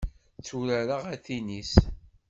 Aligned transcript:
Tturareɣ 0.37 1.03
atinis. 1.13 1.73